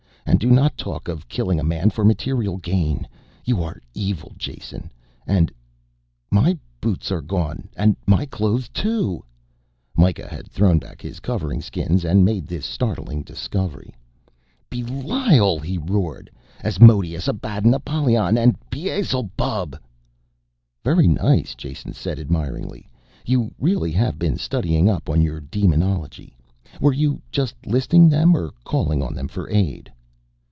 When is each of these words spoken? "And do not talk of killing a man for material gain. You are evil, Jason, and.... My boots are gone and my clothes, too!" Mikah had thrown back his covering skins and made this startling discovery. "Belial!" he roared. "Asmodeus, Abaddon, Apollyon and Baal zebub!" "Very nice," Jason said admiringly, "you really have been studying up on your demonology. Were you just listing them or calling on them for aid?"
"And 0.23 0.39
do 0.39 0.49
not 0.49 0.77
talk 0.77 1.09
of 1.09 1.27
killing 1.27 1.59
a 1.59 1.63
man 1.63 1.89
for 1.89 2.05
material 2.05 2.55
gain. 2.55 3.05
You 3.43 3.61
are 3.63 3.81
evil, 3.93 4.31
Jason, 4.37 4.89
and.... 5.27 5.51
My 6.31 6.57
boots 6.79 7.11
are 7.11 7.19
gone 7.21 7.67
and 7.75 7.97
my 8.07 8.25
clothes, 8.27 8.69
too!" 8.69 9.25
Mikah 9.97 10.29
had 10.29 10.47
thrown 10.49 10.79
back 10.79 11.01
his 11.01 11.19
covering 11.19 11.59
skins 11.59 12.05
and 12.05 12.23
made 12.23 12.47
this 12.47 12.65
startling 12.65 13.23
discovery. 13.23 13.93
"Belial!" 14.69 15.59
he 15.59 15.77
roared. 15.77 16.29
"Asmodeus, 16.63 17.27
Abaddon, 17.27 17.73
Apollyon 17.73 18.37
and 18.37 18.55
Baal 18.69 19.03
zebub!" 19.03 19.77
"Very 20.81 21.07
nice," 21.09 21.55
Jason 21.55 21.91
said 21.93 22.19
admiringly, 22.19 22.87
"you 23.25 23.53
really 23.59 23.91
have 23.91 24.17
been 24.17 24.37
studying 24.37 24.89
up 24.89 25.09
on 25.09 25.21
your 25.21 25.41
demonology. 25.41 26.37
Were 26.79 26.93
you 26.93 27.21
just 27.31 27.53
listing 27.65 28.07
them 28.07 28.33
or 28.35 28.53
calling 28.63 29.03
on 29.03 29.13
them 29.13 29.27
for 29.27 29.49
aid?" 29.49 29.91